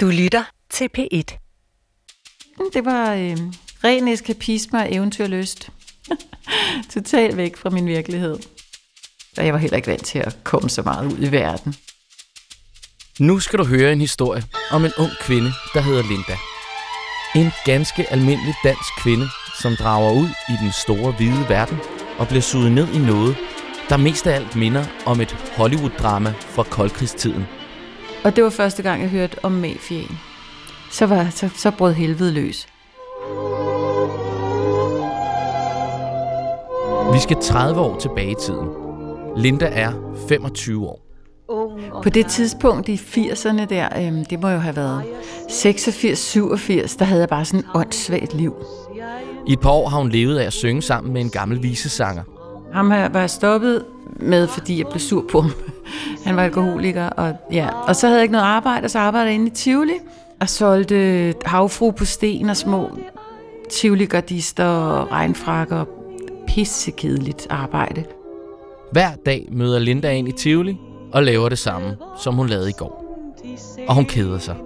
[0.00, 1.38] Du lytter til P1.
[2.72, 3.36] Det var øh,
[3.84, 5.70] ren eskapisme og eventyrlyst.
[6.94, 8.38] Totalt væk fra min virkelighed.
[9.38, 11.74] Og jeg var heller ikke vant til at komme så meget ud i verden.
[13.18, 16.36] Nu skal du høre en historie om en ung kvinde, der hedder Linda.
[17.34, 19.28] En ganske almindelig dansk kvinde,
[19.62, 21.78] som drager ud i den store hvide verden
[22.18, 23.36] og bliver suget ned i noget,
[23.88, 27.57] der mest af alt minder om et Hollywood-drama fra koldkrigstiden.
[28.24, 30.18] Og det var første gang, jeg hørte om mafiaen.
[30.90, 32.68] Så, var, så, så brød helvede løs.
[37.12, 38.68] Vi skal 30 år tilbage i tiden.
[39.36, 39.92] Linda er
[40.28, 41.04] 25 år.
[42.02, 45.02] På det tidspunkt i 80'erne der, øhm, det må jo have været
[45.48, 48.54] 86-87, der havde jeg bare sådan et åndssvagt liv.
[49.46, 52.22] I et par år har hun levet af at synge sammen med en gammel visesanger.
[52.72, 53.84] Ham her var jeg stoppet
[54.16, 55.52] med, fordi jeg blev sur på ham.
[56.24, 57.68] Han var alkoholiker, og, ja.
[57.68, 59.94] og så havde jeg ikke noget arbejde, og så arbejdede jeg inde i Tivoli,
[60.40, 62.90] og solgte havfru på sten og små
[63.70, 65.84] Tivoli-gardister og regnfrakker.
[66.46, 68.04] Pissekedeligt arbejde.
[68.92, 70.76] Hver dag møder Linda ind i Tivoli
[71.12, 73.04] og laver det samme, som hun lavede i går.
[73.88, 74.56] Og hun keder sig.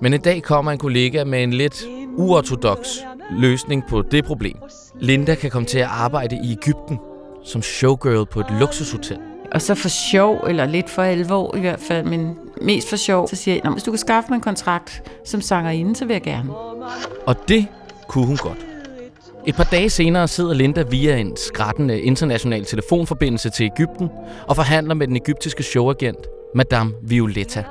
[0.00, 1.84] Men en dag kommer en kollega med en lidt
[2.16, 2.88] uortodox
[3.30, 4.56] løsning på det problem.
[5.00, 6.98] Linda kan komme til at arbejde i Ægypten
[7.44, 9.18] som showgirl på et luksushotel.
[9.56, 13.28] Og så for sjov, eller lidt for alvor i hvert fald, men mest for sjov,
[13.28, 16.22] så siger jeg, hvis du kan skaffe mig en kontrakt som sangerinde, så vil jeg
[16.22, 16.50] gerne.
[17.26, 17.66] Og det
[18.08, 18.66] kunne hun godt.
[19.46, 24.08] Et par dage senere sidder Linda via en skrættende international telefonforbindelse til Ægypten
[24.48, 27.64] og forhandler med den egyptiske showagent, Madame Violetta.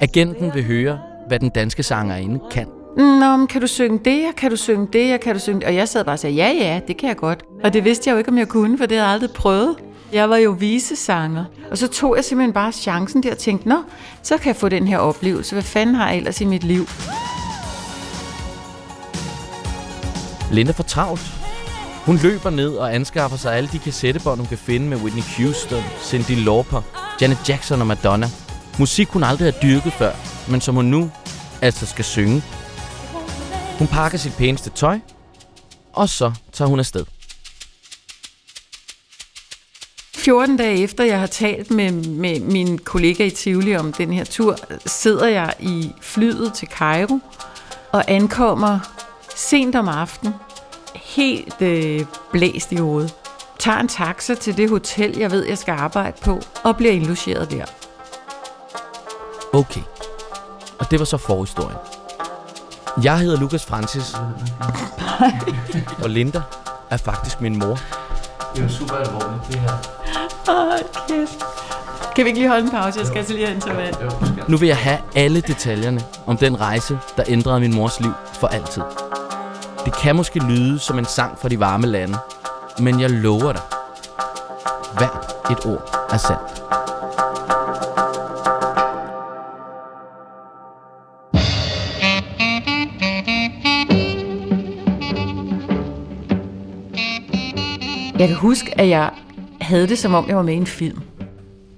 [0.00, 2.81] Agenten vil høre, hvad den danske sangerinde kan.
[2.96, 5.60] Nå, men kan du synge det, og kan du synge det, og kan du synge
[5.60, 5.68] det?
[5.68, 7.42] Og jeg sad bare og sagde, ja, ja, det kan jeg godt.
[7.64, 9.76] Og det vidste jeg jo ikke, om jeg kunne, for det havde jeg aldrig prøvet.
[10.12, 11.44] Jeg var jo visesanger.
[11.70, 13.82] Og så tog jeg simpelthen bare chancen der og tænkte, nå,
[14.22, 15.54] så kan jeg få den her oplevelse.
[15.54, 16.86] Hvad fanden har jeg ellers i mit liv?
[20.52, 21.32] Linda får travlt.
[22.06, 25.82] Hun løber ned og anskaffer sig alle de kassettebånd, hun kan finde med Whitney Houston,
[26.02, 26.82] Cindy Lauper,
[27.20, 28.26] Janet Jackson og Madonna.
[28.78, 30.12] Musik, hun aldrig har dyrket før,
[30.50, 31.10] men som hun nu
[31.62, 32.42] altså skal synge.
[33.78, 34.98] Hun pakker sit pæneste tøj,
[35.92, 37.04] og så tager hun afsted.
[40.14, 44.24] 14 dage efter, jeg har talt med, med min kollega i Tivoli om den her
[44.24, 44.56] tur,
[44.86, 47.18] sidder jeg i flyet til Cairo
[47.92, 48.78] og ankommer
[49.36, 50.34] sent om aftenen,
[50.94, 53.14] helt øh, blæst i hovedet.
[53.58, 57.50] Tager en taxa til det hotel, jeg ved, jeg skal arbejde på, og bliver indlogeret
[57.50, 57.64] der.
[59.52, 59.82] Okay.
[60.78, 61.91] Og det var så forhistorien.
[63.02, 64.14] Jeg hedder Lukas Francis.
[66.02, 66.42] og Linda
[66.90, 67.78] er faktisk min mor.
[68.54, 69.72] Det er jo super alvorligt, det her.
[70.48, 71.44] Åh, kæft.
[72.16, 72.98] Kan vi ikke lige holde en pause?
[72.98, 73.94] Jeg skal altså lige have en vand.
[74.48, 78.46] Nu vil jeg have alle detaljerne om den rejse, der ændrede min mors liv for
[78.46, 78.82] altid.
[79.84, 82.18] Det kan måske lyde som en sang fra de varme lande,
[82.78, 83.62] men jeg lover dig.
[84.98, 86.62] Hvert et ord er sandt.
[98.42, 99.10] Huske, at jeg
[99.60, 100.98] havde det, som om jeg var med i en film.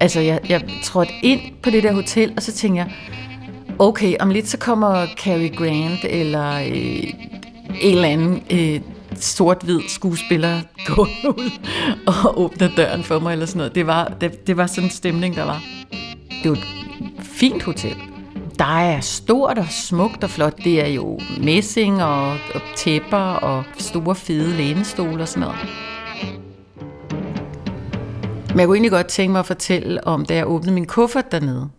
[0.00, 2.92] Altså, jeg, jeg trådte ind på det der hotel, og så tænkte jeg,
[3.78, 7.12] okay, om lidt så kommer Cary Grant, eller øh,
[7.80, 8.80] en eller anden øh,
[9.14, 10.60] sort-hvid skuespiller
[10.96, 11.50] gå ud
[12.06, 13.74] og åbner døren for mig, eller sådan noget.
[13.74, 15.62] Det var, det, det var sådan en stemning, der var.
[16.42, 16.64] Det var et
[17.20, 17.96] fint hotel.
[18.58, 20.56] Der er stort og smukt og flot.
[20.64, 25.58] Det er jo messing og, og tæpper og store fede lænestole og sådan noget.
[28.54, 31.32] Men jeg kunne egentlig godt tænke mig at fortælle om, da jeg åbnede min kuffert
[31.32, 31.70] dernede.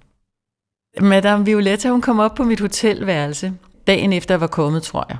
[1.02, 3.54] Madame Violetta, hun kom op på mit hotelværelse,
[3.88, 5.18] dagen efter jeg var kommet, tror jeg.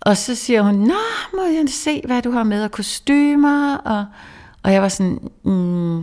[0.00, 0.94] Og så siger hun, Nå,
[1.34, 3.76] må jeg se, hvad du har med af kostymer?
[3.76, 4.06] Og,
[4.62, 5.98] og jeg var sådan, mm,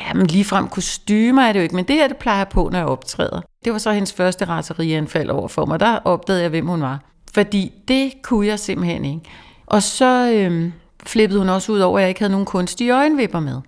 [0.00, 2.78] jamen ligefrem kostymer er det jo ikke, men det her, det plejer jeg på, når
[2.78, 3.40] jeg optræder.
[3.64, 5.80] Det var så hendes første raserianfald over for mig.
[5.80, 7.00] Der opdagede jeg, hvem hun var.
[7.34, 9.20] Fordi det kunne jeg simpelthen ikke.
[9.66, 10.72] Og så øhm,
[11.02, 13.60] flippede hun også ud over, at jeg ikke havde nogen kunstige øjenvipper med.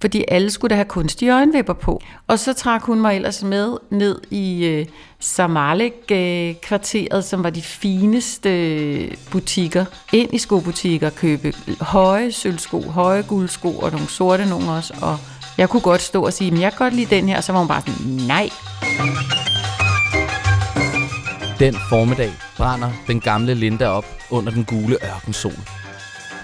[0.00, 2.00] Fordi alle skulle da have kunstige øjenvipper på.
[2.26, 4.86] Og så trak hun mig ellers med ned i øh,
[5.20, 9.84] Samalek-kvarteret, som var de fineste øh, butikker.
[10.12, 14.94] Ind i skobutikker købe høje sølvsko, høje guldsko og nogle sorte nogle også.
[15.02, 15.18] Og
[15.58, 17.36] jeg kunne godt stå og sige, at jeg kan godt lide den her.
[17.36, 18.50] Og så var hun bare sådan, nej.
[21.58, 25.52] Den formiddag brænder den gamle Linda op under den gule ørkensol.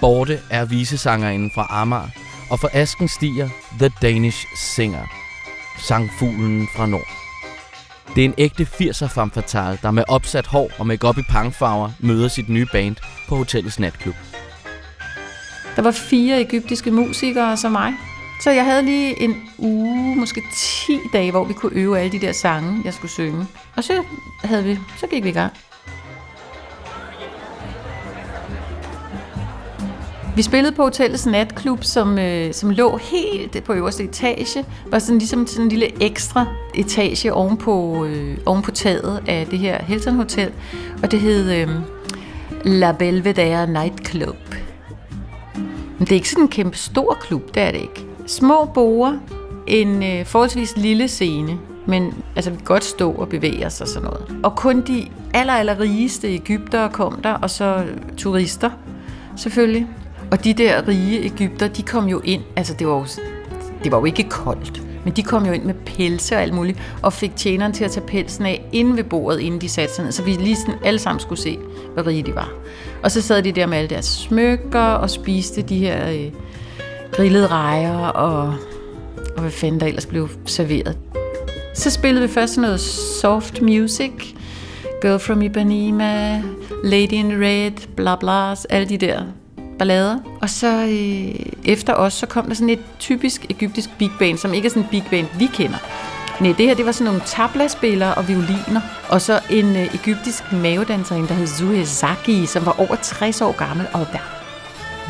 [0.01, 2.07] Borte er visesangerinden fra Amager,
[2.53, 5.05] og for asken stiger The Danish Singer,
[5.79, 7.07] sangfuglen fra nord.
[8.15, 11.21] Det er en ægte 80'er femme fatale, der med opsat hår og make op i
[11.29, 12.95] pangfarver møder sit nye band
[13.29, 14.15] på hotellets natklub.
[15.75, 17.93] Der var fire egyptiske musikere som mig.
[18.43, 20.41] Så jeg havde lige en uge, måske
[20.87, 23.47] 10 dage, hvor vi kunne øve alle de der sange, jeg skulle synge.
[23.75, 24.03] Og så,
[24.43, 25.53] havde vi, så gik vi i gang.
[30.35, 34.65] Vi spillede på hotellets natklub, som, øh, som lå helt på øverste etage.
[34.87, 36.45] Var sådan ligesom sådan en lille ekstra
[36.75, 40.51] etage oven på, øh, oven på taget af det her Hilton Hotel.
[41.03, 41.69] Og det hed øh,
[42.65, 44.55] La Belvedere Nightclub.
[45.97, 48.05] Men det er ikke sådan en kæmpe stor klub, det er det ikke.
[48.27, 49.17] Små borer,
[49.67, 53.87] en øh, forholdsvis lille scene, men altså, vi kan godt stå og bevæge os og
[53.87, 54.39] sådan noget.
[54.43, 57.85] Og kun de aller, aller rigeste Ægypter kom der, og så
[58.17, 58.69] turister
[59.35, 59.87] selvfølgelig.
[60.33, 63.05] Og de der rige Ægypter, de kom jo ind, altså det var jo,
[63.83, 66.79] det var jo ikke koldt, men de kom jo ind med pelse og alt muligt,
[67.01, 70.03] og fik tjeneren til at tage pelsen af inde ved bordet, inden de satte sig
[70.03, 71.59] ned, så vi lige sådan alle sammen skulle se,
[71.93, 72.51] hvor rige de var.
[73.03, 76.31] Og så sad de der med alle deres smykker og spiste de her øh,
[77.11, 78.55] grillede rejer og,
[79.35, 80.97] og hvad fanden der ellers blev serveret.
[81.73, 84.11] Så spillede vi først noget soft music,
[85.01, 86.41] Girl from Ipanema,
[86.83, 89.23] Lady in Red, bla bla, alle de der
[89.79, 90.19] ballader.
[90.41, 94.53] Og så øh, efter os, så kom der sådan et typisk egyptisk big band, som
[94.53, 95.77] ikke er sådan en big band, vi kender.
[96.39, 100.51] Nej, det her det var sådan nogle tablaspillere og violiner, og så en øh, egyptisk
[100.51, 104.43] mavedanserinde, der hed Zuhe Zaki, som var over 60 år gammel og var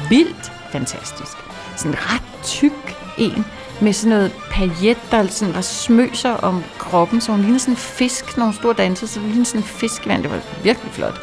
[0.09, 1.37] vildt fantastisk.
[1.75, 3.45] Sådan en ret tyk en,
[3.81, 7.77] med sådan noget paillet, der sådan var smøser om kroppen, så hun lignede sådan en
[7.77, 10.23] fisk, når hun stod og dansede, så hun lignede sådan en fiskvand.
[10.23, 11.21] Det var virkelig flot.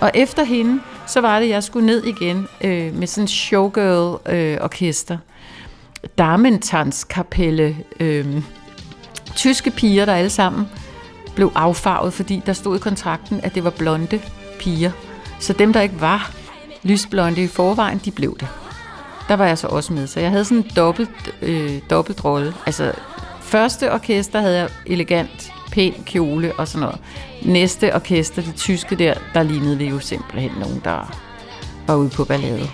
[0.00, 0.80] Og efter hende,
[1.10, 5.14] så var det, at jeg skulle ned igen øh, med sådan en showgirl-orkester.
[5.14, 7.76] Øh, Damentans-kapelle.
[8.00, 8.42] Øh,
[9.36, 10.68] tyske piger, der alle sammen
[11.34, 14.20] blev affarvet, fordi der stod i kontrakten, at det var blonde
[14.58, 14.90] piger.
[15.38, 16.30] Så dem, der ikke var
[16.82, 18.48] lysblonde i forvejen, de blev det.
[19.28, 22.54] Der var jeg så også med, så jeg havde sådan en dobbelt, øh, dobbelt rolle.
[22.66, 22.92] Altså,
[23.40, 27.00] første orkester havde jeg elegant, pæn kjole og sådan noget.
[27.44, 31.26] Næste orkester, det tyske der, der lignede vi jo simpelthen nogen, der
[31.86, 32.66] var ude på ballade.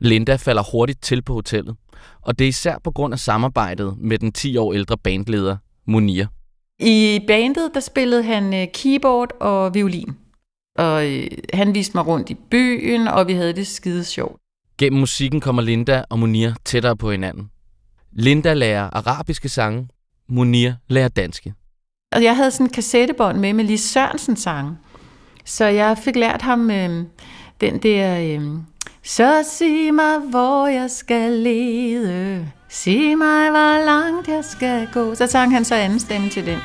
[0.00, 1.76] Linda falder hurtigt til på hotellet,
[2.22, 5.56] og det er især på grund af samarbejdet med den 10 år ældre bandleder,
[5.86, 6.26] Munir.
[6.78, 10.16] I bandet, der spillede han øh, keyboard og violin.
[10.78, 14.40] Og øh, han viste mig rundt i byen, og vi havde det skide sjovt.
[14.78, 17.50] Gennem musikken kommer Linda og Munir tættere på hinanden.
[18.18, 19.88] Linda lærer arabiske sange,
[20.28, 21.54] Munir lærer danske.
[22.12, 24.76] Og jeg havde sådan en kassettebånd med med Lis Sørensen sange.
[25.44, 27.04] Så jeg fik lært ham øh,
[27.60, 28.20] den der...
[28.20, 28.42] Øh,
[29.02, 32.48] så sig mig, hvor jeg skal lede.
[32.68, 35.14] Sig mig, hvor langt jeg skal gå.
[35.14, 36.58] Så sang han så anden stemme til den.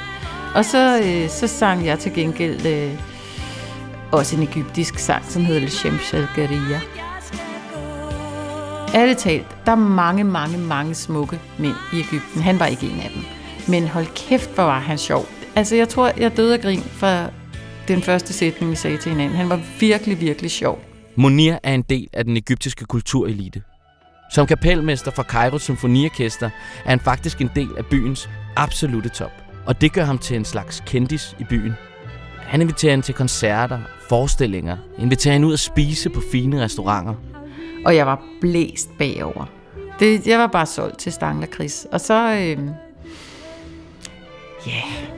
[0.55, 2.99] Og så, øh, så sang jeg til gengæld øh,
[4.11, 7.00] også en egyptisk sang, som hedder Shem Shalgaria.
[8.93, 12.41] Alle talt, der er mange, mange, mange smukke mænd i Ægypten.
[12.41, 13.23] Han var ikke en af dem.
[13.67, 15.25] Men hold kæft, hvor var han sjov.
[15.55, 17.29] Altså, jeg tror, jeg døde af grin for
[17.87, 19.37] den første sætning, vi sagde til hinanden.
[19.37, 20.79] Han var virkelig, virkelig sjov.
[21.15, 23.61] Monir er en del af den egyptiske kulturelite.
[24.33, 26.49] Som kapelmester for Kairos Symfoniorkester
[26.85, 29.31] er han faktisk en del af byens absolute top.
[29.65, 31.73] Og det gør ham til en slags kendis i byen.
[32.37, 33.79] Han inviterer hende til koncerter,
[34.09, 37.30] forestillinger, inviterer hende ud at spise på fine restauranter.
[37.85, 39.45] Og jeg var blæst bagover.
[39.99, 41.87] Det, jeg var bare solgt til Stangler Chris.
[41.91, 42.53] Og så, øh, ja,
[44.67, 45.11] yeah,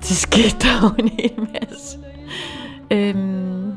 [0.00, 1.98] det skete der jo en hel masse.
[2.90, 3.72] Øhm,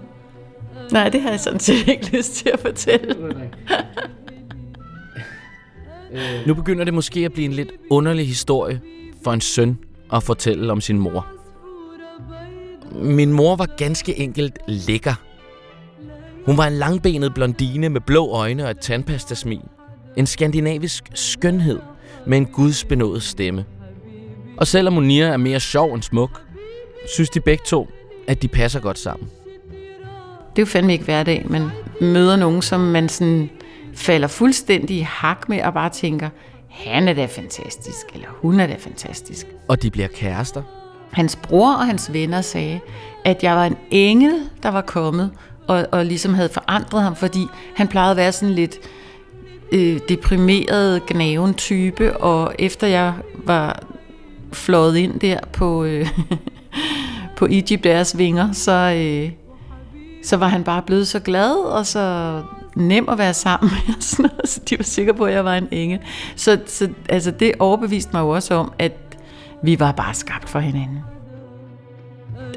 [0.91, 3.15] nej, det har jeg sådan set ikke lyst til at fortælle.
[6.47, 8.81] nu begynder det måske at blive en lidt underlig historie
[9.23, 9.77] for en søn
[10.13, 11.27] at fortælle om sin mor.
[12.91, 15.13] Min mor var ganske enkelt lækker.
[16.45, 19.61] Hun var en langbenet blondine med blå øjne og et tandpastasmil.
[20.17, 21.79] En skandinavisk skønhed
[22.27, 23.65] med en gudsbenået stemme.
[24.57, 26.41] Og selvom Munir er mere sjov end smuk,
[27.13, 27.87] synes de begge to,
[28.27, 29.29] at de passer godt sammen.
[30.55, 31.69] Det er jo fandme ikke hverdag, man
[32.01, 33.49] møder nogen, som man sådan
[33.93, 36.29] falder fuldstændig i hak med og bare tænker,
[36.69, 39.47] han er da fantastisk, eller hun er da fantastisk.
[39.67, 40.63] Og de bliver kærester.
[41.11, 42.79] Hans bror og hans venner sagde,
[43.25, 44.33] at jeg var en engel,
[44.63, 45.31] der var kommet,
[45.67, 48.77] og, og ligesom havde forandret ham, fordi han plejede at være sådan lidt
[49.71, 53.13] øh, deprimeret, gnaven type, og efter jeg
[53.45, 53.83] var
[54.53, 56.09] flået ind der på, øh,
[57.37, 59.31] på Egypt deres vinger, så, øh,
[60.23, 62.41] så var han bare blevet så glad, og så
[62.75, 65.55] nem at være sammen med, sådan noget, så de var sikre på, at jeg var
[65.55, 65.99] en engel.
[66.35, 68.93] Så, så altså, det overbeviste mig jo også om, at
[69.63, 70.99] vi var bare skabt for hinanden.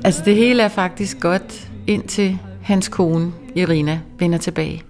[0.04, 4.82] Altså det hele er faktisk godt, indtil hans kone, Irina, vender tilbage.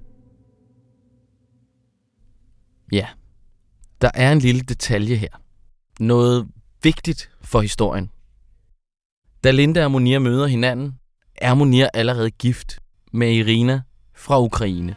[2.92, 3.06] Ja,
[4.00, 5.28] der er en lille detalje her.
[6.00, 6.48] Noget
[6.82, 8.10] vigtigt for historien.
[9.44, 10.98] Da Linda og Monir møder hinanden,
[11.34, 12.78] er Monir allerede gift
[13.12, 13.80] med Irina
[14.14, 14.94] fra Ukraine.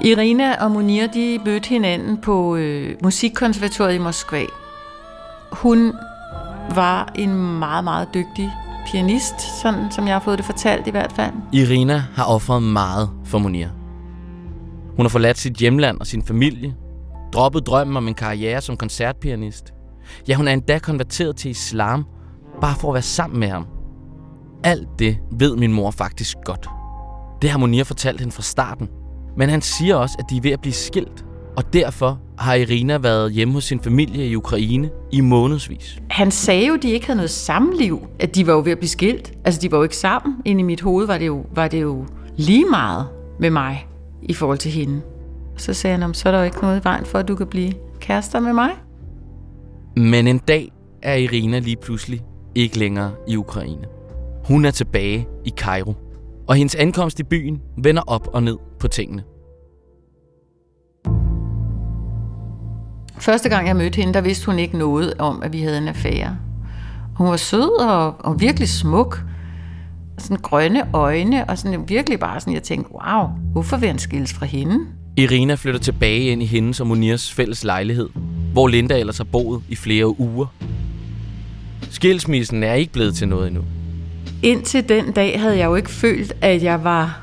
[0.00, 4.44] Irina og Monir de mødte hinanden på øh, musikkonservatoriet i Moskva.
[5.52, 5.92] Hun
[6.74, 8.52] var en meget, meget dygtig
[8.86, 11.32] pianist, sådan som jeg har fået det fortalt i hvert fald.
[11.52, 13.68] Irina har offret meget for Munir.
[14.96, 16.74] Hun har forladt sit hjemland og sin familie,
[17.32, 19.72] droppet drømmen om en karriere som koncertpianist.
[20.28, 22.04] Ja, hun er endda konverteret til islam,
[22.60, 23.66] bare for at være sammen med ham.
[24.64, 26.68] Alt det ved min mor faktisk godt.
[27.42, 28.88] Det har Munir fortalt hende fra starten.
[29.36, 31.24] Men han siger også, at de er ved at blive skilt,
[31.56, 35.98] og derfor har Irina været hjemme hos sin familie i Ukraine i månedsvis.
[36.10, 38.78] Han sagde jo, at de ikke havde noget samliv, at de var jo ved at
[38.78, 39.32] blive skilt.
[39.44, 40.36] Altså, de var jo ikke sammen.
[40.44, 43.06] Inde i mit hoved var det jo, var det jo lige meget
[43.40, 43.86] med mig
[44.22, 45.00] i forhold til hende.
[45.56, 47.46] Så sagde han, så er der jo ikke noget i vejen for, at du kan
[47.46, 48.70] blive kærester med mig.
[49.96, 52.20] Men en dag er Irina lige pludselig
[52.54, 53.84] ikke længere i Ukraine.
[54.44, 55.94] Hun er tilbage i Kairo,
[56.48, 59.22] og hendes ankomst i byen vender op og ned på tingene.
[63.20, 65.88] Første gang jeg mødte hende, der vidste hun ikke noget om, at vi havde en
[65.88, 66.36] affære.
[67.14, 69.22] Hun var sød og, og virkelig smuk.
[70.18, 74.32] Sådan grønne øjne, og sådan virkelig bare sådan, jeg tænkte, wow, hvorfor vil han skilles
[74.32, 74.78] fra hende?
[75.16, 78.08] Irina flytter tilbage ind i hendes og Monirs fælles lejlighed,
[78.52, 80.46] hvor Linda ellers har boet i flere uger.
[81.90, 83.62] Skilsmissen er ikke blevet til noget endnu.
[84.42, 87.20] Indtil den dag havde jeg jo ikke følt, at jeg var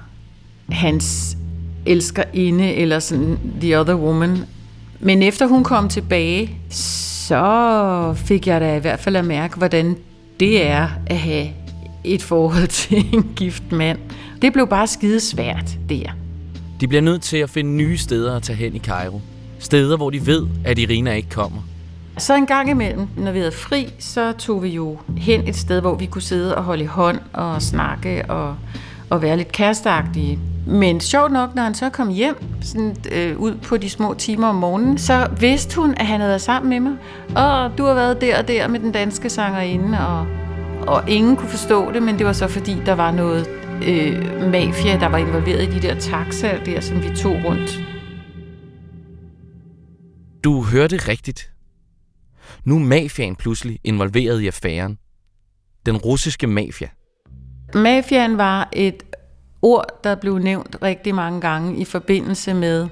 [0.70, 1.38] hans
[1.86, 4.38] elskerinde, eller sådan the other woman.
[5.00, 9.98] Men efter hun kom tilbage, så fik jeg da i hvert fald at mærke, hvordan
[10.40, 11.48] det er at have
[12.04, 14.00] et forhold til en gift mand.
[14.42, 16.12] Det blev bare skide svært der.
[16.82, 19.22] De bliver nødt til at finde nye steder at tage hen i Cairo.
[19.60, 21.62] Steder, hvor de ved, at Irina ikke kommer.
[22.18, 25.82] Så en gang imellem, når vi havde fri, så tog vi jo hen et sted,
[25.82, 28.56] hvor vi kunne sidde og holde i hånd og snakke og,
[29.10, 30.40] og være lidt kæresteagtige.
[30.68, 34.48] Men sjovt nok, når han så kom hjem sådan, øh, ud på de små timer
[34.48, 36.98] om morgenen, så vidste hun, at han havde været sammen med mig.
[37.36, 40.28] Og du har været der og der med den danske sangerinde, og,
[40.88, 43.48] og ingen kunne forstå det, men det var så fordi, der var noget
[43.88, 47.82] øh, mafia, der var involveret i de der taxaer der, som vi tog rundt.
[50.44, 51.52] Du hørte rigtigt.
[52.66, 54.98] Nu er mafiaen pludselig involveret i affæren.
[55.86, 56.88] Den russiske mafia.
[57.76, 59.04] Mafiaen var et
[59.62, 62.88] ord, der blev nævnt rigtig mange gange i forbindelse med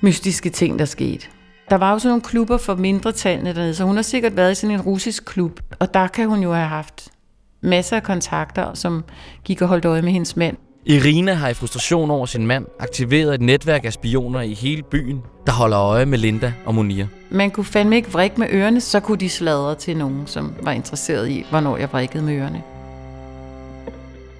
[0.00, 1.26] mystiske ting, der skete.
[1.70, 4.54] Der var jo sådan nogle klubber for mindretallene dernede, så hun har sikkert været i
[4.54, 7.08] sådan en russisk klub, og der kan hun jo have haft
[7.60, 9.04] masser af kontakter, som
[9.44, 10.56] gik og holdt øje med hendes mand.
[10.86, 15.22] Irina har i frustration over sin mand aktiveret et netværk af spioner i hele byen,
[15.46, 17.06] der holder øje med Linda og Monir.
[17.30, 20.72] Man kunne fandme ikke vrikke med ørerne, så kunne de sladre til nogen, som var
[20.72, 22.77] interesseret i, hvornår jeg vrikkede med ørerne.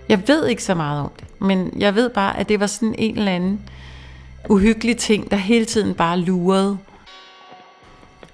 [0.09, 2.95] Jeg ved ikke så meget om det, men jeg ved bare, at det var sådan
[2.99, 3.61] en eller anden
[4.49, 6.79] uhyggelig ting, der hele tiden bare lurede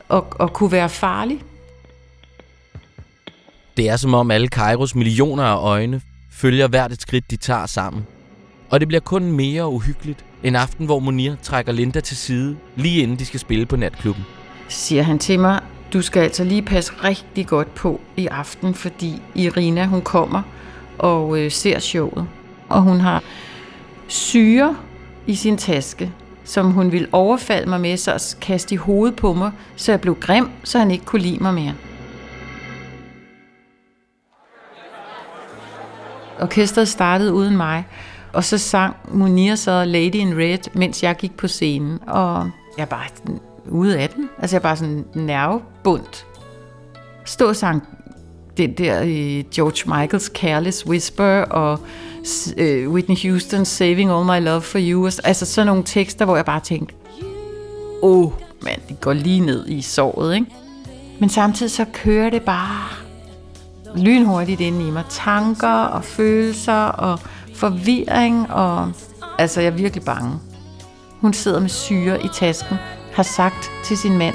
[0.09, 1.43] og, og kunne være farlig.
[3.77, 6.01] Det er som om alle Kairos millioner af øjne
[6.31, 8.07] følger hvert et skridt, de tager sammen.
[8.71, 13.03] Og det bliver kun mere uhyggeligt en aften, hvor Monir trækker Linda til side, lige
[13.03, 14.25] inden de skal spille på natklubben.
[14.69, 15.61] Siger han til mig,
[15.93, 20.43] du skal altså lige passe rigtig godt på i aften, fordi Irina hun kommer
[20.99, 22.27] og øh, ser showet.
[22.69, 23.23] Og hun har
[24.09, 24.77] syre
[25.27, 26.13] i sin taske,
[26.45, 30.15] som hun ville overfalde mig med, så kaste i hovedet på mig, så jeg blev
[30.21, 31.75] grim, så han ikke kunne lide mig mere.
[36.41, 37.87] Orkestret startede uden mig,
[38.33, 42.87] og så sang Munir så Lady in Red, mens jeg gik på scenen, og jeg
[42.91, 44.29] var bare ude af den.
[44.39, 46.27] Altså jeg var bare sådan nervebundt.
[47.25, 47.83] Stå og sang
[48.57, 51.81] det der i George Michaels Careless Whisper og
[52.61, 55.07] uh, Whitney Houston's Saving All My Love For You.
[55.25, 56.95] Altså sådan nogle tekster, hvor jeg bare tænkte,
[58.03, 58.33] åh oh,
[58.63, 60.47] mand, det går lige ned i såret, ikke?
[61.21, 62.89] Men samtidig så kører det bare
[63.97, 65.05] lynhurtigt ind i mig.
[65.11, 67.19] Tanker og følelser og
[67.55, 68.93] forvirring og...
[69.39, 70.39] Altså, jeg er virkelig bange.
[71.21, 72.77] Hun sidder med syre i tasken,
[73.13, 74.35] har sagt til sin mand,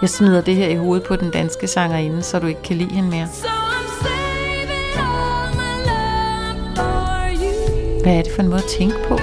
[0.00, 2.94] jeg smider det her i hovedet på den danske sangerinde, så du ikke kan lide
[2.94, 3.28] hende mere.
[8.02, 9.18] Hvad er det for en måde at tænke på?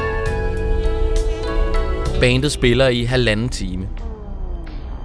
[2.19, 3.87] Bandet spiller i halvanden time.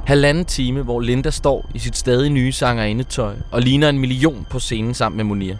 [0.07, 4.59] Halvanden time, hvor Linda står i sit stadig nye sangerindetøj og ligner en million på
[4.59, 5.55] scenen sammen med Munir.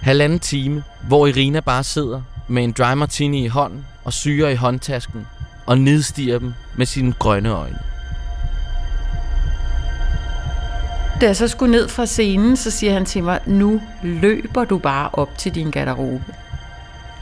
[0.00, 4.54] Halvanden time, hvor Irina bare sidder med en dry martini i hånden og syrer i
[4.54, 5.26] håndtasken
[5.66, 7.78] og nedstiger dem med sine grønne øjne.
[11.20, 14.78] Da jeg så skulle ned fra scenen, så siger han til mig, nu løber du
[14.78, 16.24] bare op til din garderobe.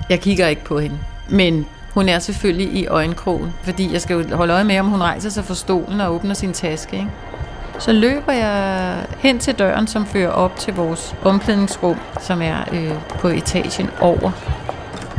[0.09, 0.99] Jeg kigger ikke på hende,
[1.29, 5.01] men hun er selvfølgelig i øjenkrogen, fordi jeg skal jo holde øje med, om hun
[5.01, 6.97] rejser sig fra stolen og åbner sin taske.
[6.97, 7.11] Ikke?
[7.79, 12.93] Så løber jeg hen til døren, som fører op til vores omklædningsrum, som er øh,
[13.09, 14.31] på etagen over.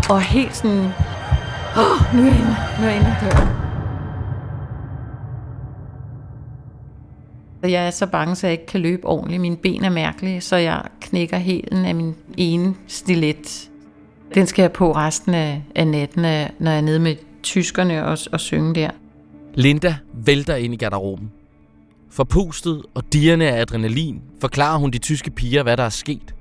[0.10, 0.94] Og helt sådan,
[1.78, 3.65] åh, oh, nu er jeg inde, nu er jeg inde døren.
[7.66, 9.42] Jeg er så bange, så jeg ikke kan løbe ordentligt.
[9.42, 13.70] Mine ben er mærkelige, så jeg knækker hælen af min ene stilet.
[14.36, 16.22] Den skal jeg på resten af, af natten,
[16.60, 18.90] når jeg er nede med tyskerne og, og synge der.
[19.54, 21.32] Linda vælter ind i garderoben.
[22.12, 26.36] Forpustet og dirrende af adrenalin forklarer hun de tyske piger, hvad der er sket.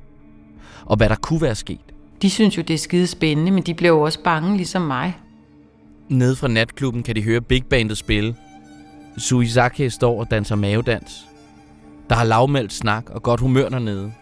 [0.84, 1.80] Og hvad der kunne være sket.
[2.22, 5.14] De synes jo, det er skide spændende, men de bliver jo også bange, ligesom mig.
[6.08, 8.34] Nede fra natklubben kan de høre Big Bandet spille.
[9.18, 11.26] Suizake står og danser mavedans.
[12.10, 14.12] Der har lavmældt snak og godt humør dernede.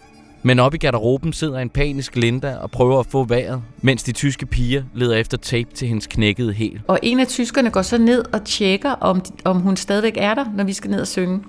[0.43, 4.13] Men oppe i garderoben sidder en panisk Linda og prøver at få vejret, mens de
[4.13, 6.81] tyske piger leder efter tape til hendes knækkede hæl.
[6.87, 10.45] Og en af tyskerne går så ned og tjekker, om, om hun stadigvæk er der,
[10.57, 11.41] når vi skal ned og synge.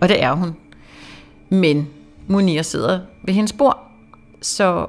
[0.00, 0.56] Og det er hun.
[1.48, 1.88] Men
[2.26, 3.78] Munir sidder ved hendes bord,
[4.42, 4.86] så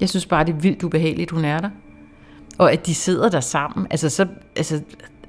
[0.00, 1.70] jeg synes bare, det er vildt ubehageligt, hun er der.
[2.58, 4.80] Og at de sidder der sammen, altså så, altså,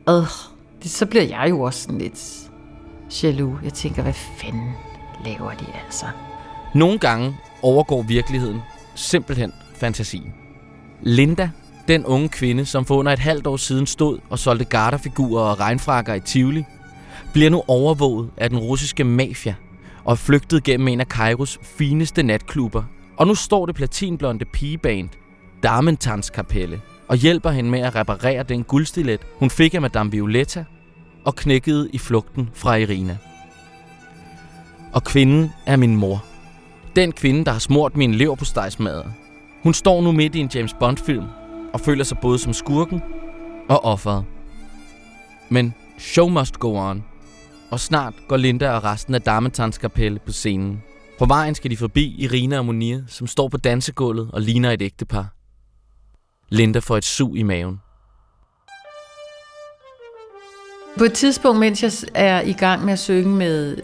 [0.10, 0.24] øh,
[0.84, 2.52] det, så bliver jeg jo også sådan lidt
[3.24, 3.64] jaloux.
[3.64, 4.72] Jeg tænker, hvad fanden
[5.26, 6.06] laver de altså?
[6.76, 8.62] Nogle gange overgår virkeligheden
[8.96, 10.34] simpelthen fantasien.
[11.02, 11.50] Linda,
[11.88, 15.60] den unge kvinde, som for under et halvt år siden stod og solgte garterfigurer og
[15.60, 16.64] regnfrakker i Tivoli,
[17.34, 19.56] bliver nu overvåget af den russiske mafia
[20.04, 22.84] og er flygtet gennem en af Kairos fineste natklubber.
[23.17, 25.10] Og nu står det platinblonde pigeband,
[25.63, 30.65] Darmentans kapelle, og hjælper hende med at reparere den guldstilet, hun fik af Madame Violetta
[31.26, 33.17] og knækkede i flugten fra Irina.
[34.93, 36.26] Og kvinden er min mor.
[36.95, 39.04] Den kvinde, der har smurt min lever på stejsmader.
[39.63, 41.26] Hun står nu midt i en James Bond-film
[41.74, 43.02] og føler sig både som skurken
[43.69, 44.26] og offeret.
[45.50, 47.04] Men show must go on.
[47.71, 50.82] Og snart går Linda og resten af Darmetans kapelle på scenen.
[51.19, 54.82] På vejen skal de forbi Irina og Monia, som står på dansegulvet og ligner et
[54.82, 55.40] ægtepar.
[56.52, 57.82] Linda får et sug i maven.
[60.98, 63.78] På et tidspunkt, mens jeg er i gang med at synge med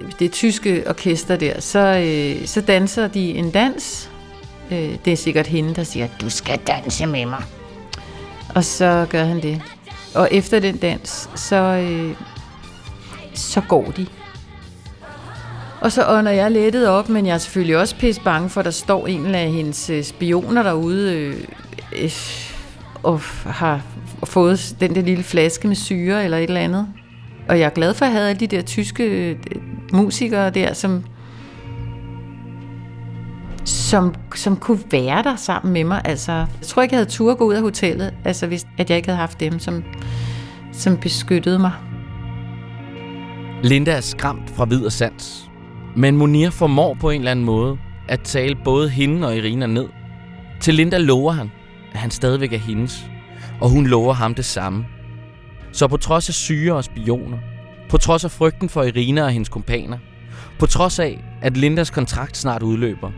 [0.00, 4.10] øh, det tyske orkester der, så, øh, så danser de en dans.
[4.72, 7.44] Øh, det er sikkert hende, der siger, du skal danse med mig.
[8.54, 9.62] Og så gør han det.
[10.14, 12.16] Og efter den dans, så, øh,
[13.34, 14.06] så går de.
[15.80, 18.64] Og så ånder jeg lettet op, men jeg er selvfølgelig også pisse bange for, at
[18.64, 21.44] der står en af hendes øh, spioner derude øh,
[21.96, 22.10] øh,
[23.02, 23.80] og har
[24.24, 26.86] fået den der lille flaske med syre eller et eller andet.
[27.48, 29.36] Og jeg er glad for, at jeg havde alle de der tyske øh,
[29.92, 31.04] musikere der, som,
[33.64, 36.00] som, som kunne være der sammen med mig.
[36.04, 38.96] Altså, jeg tror ikke, jeg havde tur gå ud af hotellet, altså, hvis at jeg
[38.96, 39.84] ikke havde haft dem, som,
[40.72, 41.72] som beskyttede mig.
[43.62, 45.50] Linda er skræmt fra vid og sans.
[45.96, 49.88] Men Monir formår på en eller anden måde at tale både hende og Irina ned.
[50.60, 51.50] Til Linda lover han,
[51.92, 53.10] at han stadigvæk er hendes,
[53.60, 54.86] og hun lover ham det samme.
[55.72, 57.38] Så på trods af syre og spioner,
[57.88, 59.98] på trods af frygten for Irina og hendes kompaner,
[60.58, 63.10] på trods af, at Lindas kontrakt snart udløber,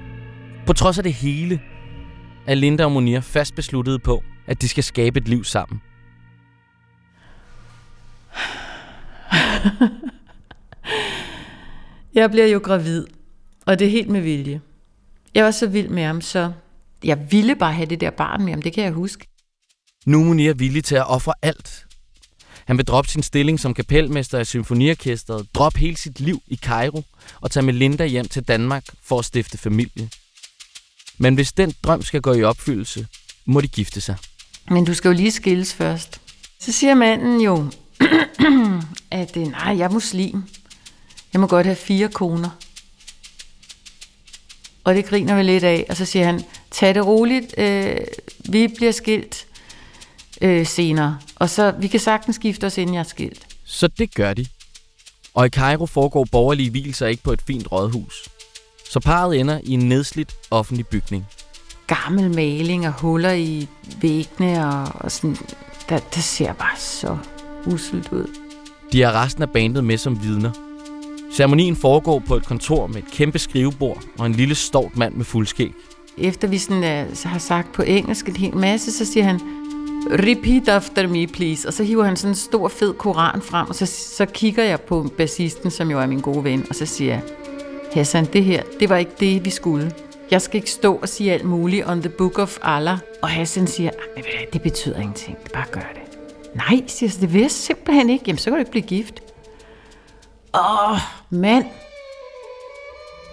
[0.67, 1.61] på trods af det hele,
[2.47, 5.81] er Linda og Monir fast besluttet på, at de skal skabe et liv sammen.
[12.15, 13.07] jeg bliver jo gravid,
[13.67, 14.61] og det er helt med vilje.
[15.35, 16.53] Jeg var så vild med ham, så
[17.05, 19.27] jeg ville bare have det der barn med ham, det kan jeg huske.
[20.07, 21.87] Nu er Munir villig til at ofre alt.
[22.67, 27.03] Han vil droppe sin stilling som kapelmester i symfoniorkestret, droppe hele sit liv i Cairo
[27.41, 30.11] og tage Melinda hjem til Danmark for at stifte familie.
[31.19, 33.07] Men hvis den drøm skal gå i opfyldelse,
[33.45, 34.17] må de gifte sig.
[34.69, 36.21] Men du skal jo lige skilles først.
[36.61, 37.71] Så siger manden jo,
[39.11, 40.43] at øh, nej, jeg er muslim.
[41.33, 42.51] Jeg må godt have fire koner.
[44.85, 47.97] Og det griner vi lidt af, og så siger han, tag det roligt, øh,
[48.49, 49.47] vi bliver skilt
[50.41, 51.19] øh, senere.
[51.37, 53.47] Og så, vi kan sagtens skifte os, inden jeg er skilt.
[53.65, 54.47] Så det gør de.
[55.35, 58.29] Og i Cairo foregår borgerlige hvilelser ikke på et fint rådhus.
[58.91, 61.27] Så parret ender i en nedslidt offentlig bygning.
[61.87, 63.69] gammel maling og huller i
[64.01, 65.37] væggene, og, og sådan,
[65.89, 67.19] der, der ser bare så
[67.67, 68.27] uselt ud.
[68.93, 70.51] De har resten af bandet med som vidner.
[71.37, 75.25] Ceremonien foregår på et kontor med et kæmpe skrivebord og en lille stort mand med
[75.25, 75.73] fuldskæg.
[76.19, 79.41] Efter vi sådan, uh, så har sagt på engelsk en hel masse, så siger han,
[80.11, 81.69] repeat after me, please.
[81.69, 84.81] Og så hiver han sådan en stor, fed koran frem, og så, så kigger jeg
[84.81, 87.23] på bassisten, som jo er min gode ven, og så siger jeg,
[87.95, 89.93] Hassan, det her, det var ikke det, vi skulle.
[90.31, 92.99] Jeg skal ikke stå og sige alt muligt on the book of Allah.
[93.23, 94.23] Og Hassan siger, ah,
[94.53, 96.19] det betyder ingenting, bare gør det.
[96.55, 98.25] Nej, siger jeg, det vil jeg simpelthen ikke.
[98.27, 99.23] Jamen, så kan du ikke blive gift.
[100.55, 100.99] Åh, oh,
[101.31, 101.65] mand.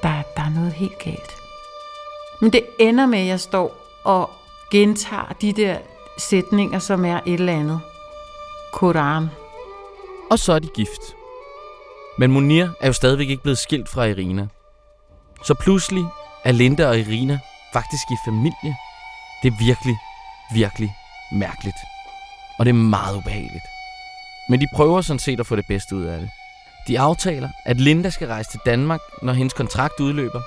[0.04, 1.38] Der, der er noget helt galt.
[2.41, 4.30] Men det ender med, at jeg står og
[4.71, 5.78] gentager de der
[6.17, 7.80] sætninger, som er et eller andet.
[8.73, 9.28] Koran.
[10.32, 11.15] Og så er de gift.
[12.17, 14.47] Men Munir er jo stadigvæk ikke blevet skilt fra Irina.
[15.43, 16.06] Så pludselig
[16.43, 17.39] er Linda og Irina
[17.73, 18.75] faktisk i familie.
[19.43, 19.97] Det er virkelig,
[20.54, 20.95] virkelig
[21.32, 21.75] mærkeligt.
[22.60, 23.65] Og det er meget ubehageligt.
[24.49, 26.30] Men de prøver sådan set at få det bedste ud af det.
[26.88, 30.41] De aftaler, at Linda skal rejse til Danmark, når hendes kontrakt udløber.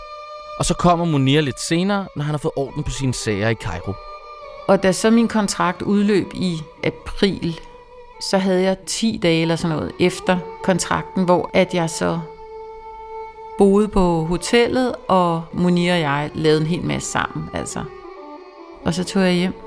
[0.59, 3.55] Og så kommer Munir lidt senere, når han har fået orden på sine sager i
[3.55, 3.93] Cairo.
[4.69, 7.61] Og da så min kontrakt udløb i april,
[8.21, 12.21] så havde jeg 10 dage eller sådan noget efter kontrakten, hvor at jeg så
[13.59, 17.51] boede på hotellet, og Munir og jeg lavede en hel masse sammen.
[17.55, 17.85] Altså.
[18.85, 19.62] Og så tog jeg hjem.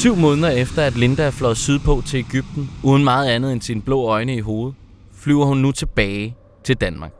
[0.00, 3.82] Syv måneder efter, at Linda er flået sydpå til Ægypten, uden meget andet end sine
[3.82, 4.74] blå øjne i hovedet,
[5.12, 7.12] flyver hun nu tilbage til Danmark.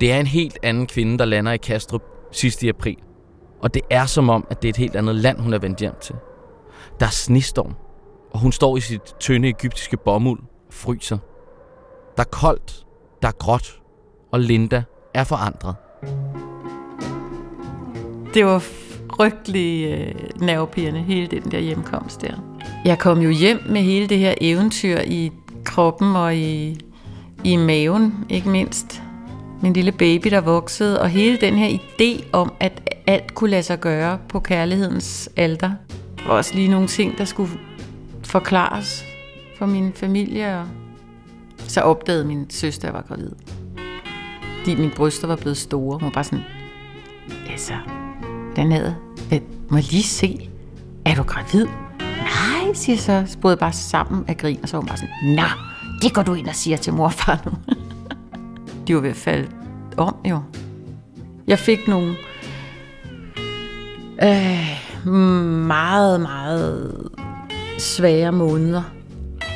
[0.00, 2.96] Det er en helt anden kvinde, der lander i Kastrup sidst i april.
[3.62, 5.78] Og det er som om, at det er et helt andet land, hun er vendt
[5.78, 6.14] hjem til.
[7.00, 7.74] Der er snestorm,
[8.30, 11.18] og hun står i sit tynde egyptiske bomuld og fryser.
[12.16, 12.86] Der er koldt,
[13.22, 13.80] der er gråt,
[14.32, 14.82] og Linda
[15.14, 15.74] er forandret.
[18.34, 18.58] Det var
[19.16, 22.34] frygtelig øh, nervepirrende, hele den der hjemkomst der.
[22.84, 25.32] Jeg kom jo hjem med hele det her eventyr i
[25.64, 26.80] kroppen og i,
[27.44, 29.02] i maven, ikke mindst.
[29.62, 33.62] Min lille baby, der voksede, og hele den her idé om, at alt kunne lade
[33.62, 35.70] sig gøre på kærlighedens alter.
[36.18, 37.50] Der var også lige nogle ting, der skulle
[38.24, 39.04] forklares
[39.58, 40.66] for min familie, og
[41.58, 43.30] så opdagede min søster, at jeg var gravid.
[44.58, 45.98] Fordi mine bryster var blevet store.
[45.98, 46.44] Hun var bare sådan,
[47.50, 47.74] altså,
[48.56, 50.48] den Jeg må lige se,
[51.04, 51.66] er du gravid?
[52.00, 55.42] Nej, siger så, Spurgte bare sammen af grin, og så var hun bare sådan, Nå,
[56.02, 57.52] det går du ind og siger til mor og far nu.
[58.86, 59.48] De var ved at falde
[59.96, 60.40] om, jo.
[61.46, 62.14] Jeg fik nogle
[64.22, 65.12] øh,
[65.66, 67.08] meget, meget
[67.78, 68.82] svære måneder.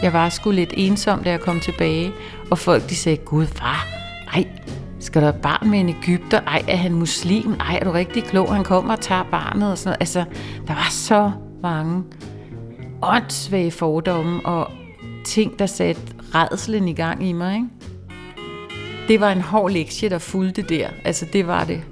[0.02, 2.12] Jeg var sgu lidt ensom, da jeg kom tilbage,
[2.50, 3.86] og folk de sagde, gud far,
[4.34, 4.46] ej,
[5.04, 6.40] skal der et barn med en Ægypter?
[6.40, 7.56] Ej, er han muslim?
[7.60, 8.54] Ej, er du rigtig klog?
[8.54, 10.00] Han kommer og tager barnet og sådan noget.
[10.00, 10.24] Altså,
[10.66, 12.04] der var så mange
[13.02, 14.70] åndssvage fordomme og
[15.24, 16.02] ting, der satte
[16.34, 17.68] redselen i gang i mig, ikke?
[19.08, 20.88] Det var en hård lektie, der fulgte der.
[21.04, 21.82] Altså, det var det.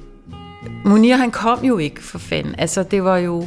[0.85, 2.55] Munir, han kom jo ikke, for fanden.
[2.59, 3.47] Altså, det var jo...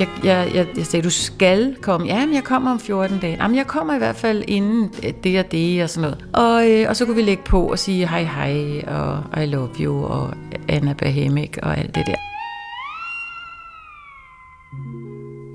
[0.00, 2.06] Jeg, jeg, jeg, jeg sagde, du skal komme.
[2.06, 3.36] Ja, men jeg kommer om 14 dage.
[3.42, 6.26] Jamen, jeg kommer i hvert fald inden øh, det og det og sådan noget.
[6.34, 9.70] Og, øh, og så kunne vi lægge på og sige hej hej og I love
[9.80, 10.34] you og
[10.68, 12.16] Anna Bahemik og alt det der.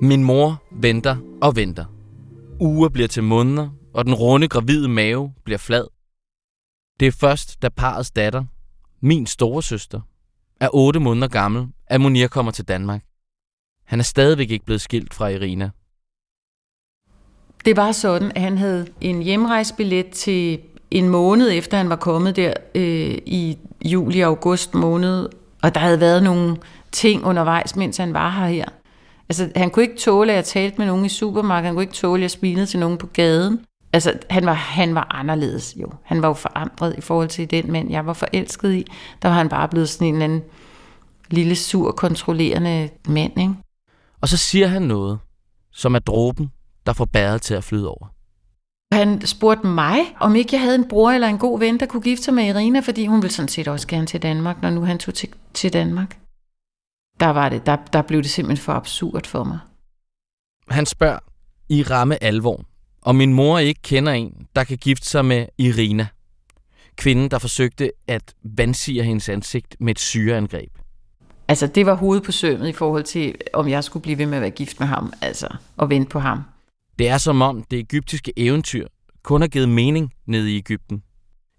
[0.02, 1.84] Min mor venter og venter.
[2.60, 5.84] Uger bliver til måneder, og den runde gravide mave bliver flad.
[7.00, 8.44] Det er først, da parets datter,
[9.02, 10.00] min store søster,
[10.60, 13.05] er 8 måneder gammel, at Munir kommer til Danmark.
[13.86, 15.70] Han er stadigvæk ikke blevet skilt fra Irina.
[17.64, 22.36] Det var sådan, at han havde en hjemrejsbillet til en måned efter han var kommet
[22.36, 25.28] der øh, i juli-august måned,
[25.62, 26.56] og der havde været nogle
[26.92, 28.64] ting undervejs, mens han var her her.
[29.28, 31.94] Altså, han kunne ikke tåle, at jeg talte med nogen i supermarkedet, han kunne ikke
[31.94, 33.60] tåle, at jeg smilede til nogen på gaden.
[33.92, 35.92] Altså, han var, han var anderledes jo.
[36.02, 38.86] Han var jo forandret i forhold til den mand, jeg var forelsket i.
[39.22, 40.42] Der var han bare blevet sådan en eller anden
[41.30, 43.54] lille, sur, kontrollerende mand, ikke?
[44.26, 45.18] Og så siger han noget,
[45.72, 46.52] som er dråben,
[46.86, 48.06] der får bæret til at flyde over.
[48.92, 52.02] Han spurgte mig, om ikke jeg havde en bror eller en god ven, der kunne
[52.02, 54.84] gifte sig med Irina, fordi hun ville sådan set også gerne til Danmark, når nu
[54.84, 56.18] han tog til, til Danmark.
[57.20, 59.58] Der, var det, der, der blev det simpelthen for absurd for mig.
[60.68, 61.18] Han spørger
[61.68, 62.64] i ramme alvor,
[63.02, 66.06] om min mor ikke kender en, der kan gifte sig med Irina.
[66.96, 70.85] Kvinden, der forsøgte at vandsige hendes ansigt med et syreangreb.
[71.48, 74.36] Altså, det var hovedet på sømmet i forhold til, om jeg skulle blive ved med
[74.36, 76.42] at være gift med ham, altså, og vente på ham.
[76.98, 78.86] Det er som om det egyptiske eventyr
[79.22, 81.02] kun har givet mening nede i Ægypten.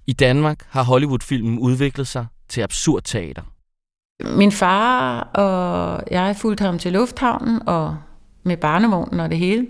[0.07, 3.41] I Danmark har Hollywood-filmen udviklet sig til absurd teater.
[4.37, 7.97] Min far og jeg fulgte ham til lufthavnen og
[8.43, 9.67] med barnevognen og det hele.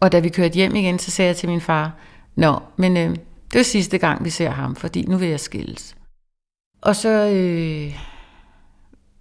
[0.00, 1.92] Og da vi kørte hjem igen, så sagde jeg til min far,
[2.36, 3.16] Nå, men øh,
[3.52, 5.96] det er sidste gang, vi ser ham, fordi nu vil jeg skilles.
[6.82, 8.11] Og så øh,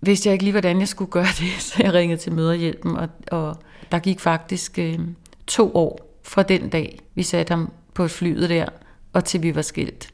[0.02, 3.10] vidste jeg ikke lige, hvordan jeg skulle gøre det, så jeg ringede til møderhjælpen, og,
[3.32, 3.58] og
[3.92, 5.00] der gik faktisk øh,
[5.48, 8.66] to år fra den dag, vi satte ham på flyet der,
[9.14, 10.14] og til vi var skilt.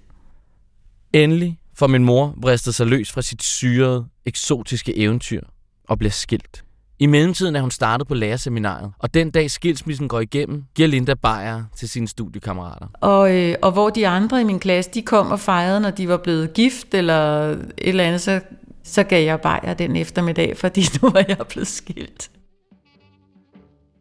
[1.13, 5.41] Endelig får min mor vristet sig løs fra sit syrede, eksotiske eventyr
[5.87, 6.63] og bliver skilt.
[6.99, 11.13] I mellemtiden er hun startet på lærerseminaret, og den dag skilsmissen går igennem, giver Linda
[11.13, 12.87] bajer til sine studiekammerater.
[13.01, 16.07] Og, øh, og hvor de andre i min klasse, de kom og fejrede, når de
[16.07, 18.41] var blevet gift eller et eller andet, så,
[18.87, 22.31] så gav jeg bajer den eftermiddag, fordi nu var jeg blevet skilt.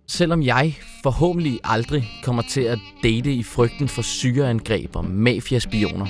[0.08, 6.06] Selvom jeg forhåbentlig aldrig kommer til at date i frygten for syreangreb og mafiaspioner,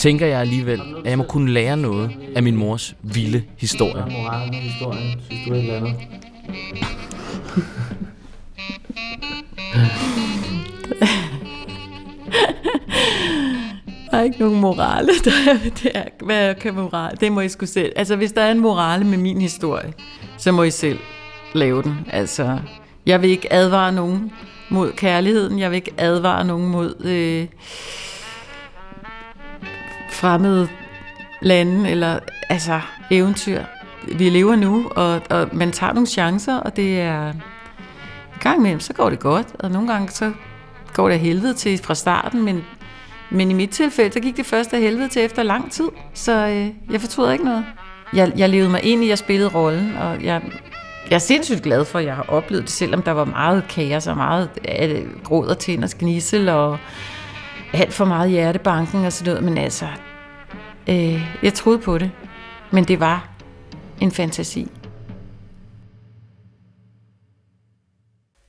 [0.00, 4.04] tænker jeg alligevel, at jeg må kunne lære noget af min mors vilde historie.
[4.10, 5.94] Moralen i historien, synes du et eller andet?
[14.14, 15.08] Der er ikke nogen morale.
[15.24, 17.16] Der er, det er, hvad kan morale?
[17.20, 17.92] Det må I skulle selv.
[17.96, 19.92] Altså, hvis der er en morale med min historie,
[20.38, 20.98] så må I selv
[21.54, 22.06] lave den.
[22.10, 22.58] Altså,
[23.06, 24.32] jeg vil ikke advare nogen
[24.70, 25.58] mod kærligheden.
[25.58, 27.46] Jeg vil ikke advare nogen mod øh,
[30.10, 30.68] fremmede
[31.42, 33.62] lande eller altså eventyr.
[34.18, 37.42] Vi lever nu, og, og man tager nogle chancer, og det er en
[38.40, 40.32] gang imellem, så går det godt, og nogle gange så
[40.92, 42.64] går det helvede til fra starten, men,
[43.34, 46.46] men i mit tilfælde, så gik det først af helvede til efter lang tid, så
[46.46, 47.64] øh, jeg fortryder ikke noget.
[48.12, 50.42] Jeg, jeg levede mig ind i, at jeg spillede rollen, og jeg,
[51.10, 54.06] jeg er sindssygt glad for, at jeg har oplevet det, selvom der var meget kaos
[54.06, 56.78] og meget øh, gråd og tænd og gnissel og
[57.72, 59.86] alt for meget hjertebanken og sådan noget, men altså,
[60.88, 62.10] øh, jeg troede på det,
[62.72, 63.28] men det var
[64.00, 64.68] en fantasi.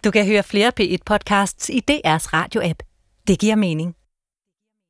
[0.04, 2.80] Du kan høre flere P1-podcasts i DR's radio-app.
[3.28, 3.95] Det giver mening.